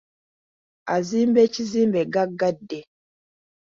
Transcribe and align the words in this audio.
Azimba 0.95 1.39
ekizimbe 1.47 2.01
gaggadde. 2.13 2.79